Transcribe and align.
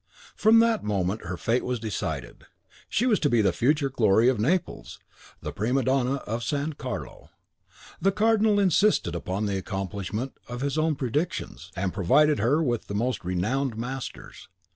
From 0.35 0.57
that 0.61 0.83
moment 0.83 1.25
her 1.25 1.37
fate 1.37 1.63
was 1.63 1.79
decided: 1.79 2.47
she 2.89 3.05
was 3.05 3.19
to 3.19 3.29
be 3.29 3.39
the 3.39 3.53
future 3.53 3.91
glory 3.91 4.29
of 4.29 4.39
Naples, 4.39 4.97
the 5.41 5.51
prima 5.51 5.83
donna 5.83 6.15
of 6.25 6.43
San 6.43 6.73
Carlo. 6.73 7.29
The 8.01 8.11
Cardinal 8.11 8.59
insisted 8.59 9.13
upon 9.13 9.45
the 9.45 9.57
accomplishment 9.57 10.33
of 10.49 10.61
his 10.61 10.75
own 10.75 10.95
predictions, 10.95 11.71
and 11.75 11.93
provided 11.93 12.39
her 12.39 12.63
with 12.63 12.87
the 12.87 12.95
most 12.95 13.23
renowned 13.23 13.77
masters. 13.77 14.47